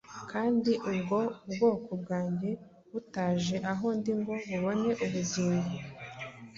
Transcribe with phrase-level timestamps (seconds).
[0.31, 2.49] kandi ubwo ubwoko bwanjye
[2.91, 5.73] butaje aho ndi ngo bubone ubugingo,